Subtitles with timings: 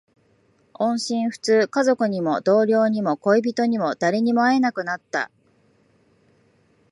[0.73, 1.67] 音信不通。
[1.67, 5.29] 家族にも、同僚にも、恋人にも、誰にも会えなくなった。